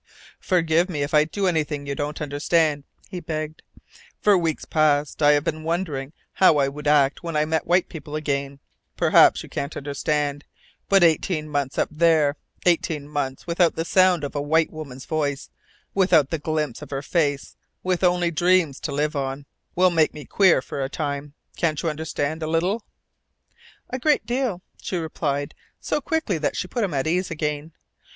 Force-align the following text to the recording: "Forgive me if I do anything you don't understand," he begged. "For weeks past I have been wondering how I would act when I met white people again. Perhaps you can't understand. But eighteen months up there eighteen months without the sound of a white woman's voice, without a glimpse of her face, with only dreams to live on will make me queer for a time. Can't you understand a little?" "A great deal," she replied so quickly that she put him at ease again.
"Forgive 0.39 0.89
me 0.89 1.03
if 1.03 1.13
I 1.13 1.25
do 1.25 1.45
anything 1.45 1.85
you 1.85 1.93
don't 1.93 2.23
understand," 2.23 2.85
he 3.09 3.19
begged. 3.19 3.61
"For 4.19 4.35
weeks 4.35 4.65
past 4.65 5.21
I 5.21 5.33
have 5.33 5.43
been 5.43 5.61
wondering 5.61 6.11
how 6.33 6.57
I 6.57 6.69
would 6.69 6.87
act 6.87 7.21
when 7.21 7.37
I 7.37 7.45
met 7.45 7.67
white 7.67 7.87
people 7.87 8.15
again. 8.15 8.57
Perhaps 8.97 9.43
you 9.43 9.49
can't 9.49 9.77
understand. 9.77 10.43
But 10.89 11.03
eighteen 11.03 11.47
months 11.47 11.77
up 11.77 11.89
there 11.91 12.35
eighteen 12.65 13.07
months 13.07 13.45
without 13.45 13.75
the 13.75 13.85
sound 13.85 14.23
of 14.23 14.33
a 14.33 14.41
white 14.41 14.71
woman's 14.71 15.05
voice, 15.05 15.51
without 15.93 16.33
a 16.33 16.39
glimpse 16.39 16.81
of 16.81 16.89
her 16.89 17.03
face, 17.03 17.55
with 17.83 18.03
only 18.03 18.31
dreams 18.31 18.79
to 18.79 18.91
live 18.91 19.15
on 19.15 19.45
will 19.75 19.91
make 19.91 20.15
me 20.15 20.25
queer 20.25 20.63
for 20.63 20.83
a 20.83 20.89
time. 20.89 21.35
Can't 21.57 21.79
you 21.83 21.91
understand 21.91 22.41
a 22.41 22.47
little?" 22.47 22.83
"A 23.91 23.99
great 23.99 24.25
deal," 24.25 24.63
she 24.81 24.97
replied 24.97 25.53
so 25.79 26.01
quickly 26.01 26.39
that 26.39 26.55
she 26.57 26.67
put 26.67 26.83
him 26.83 26.95
at 26.95 27.05
ease 27.05 27.29
again. 27.29 27.73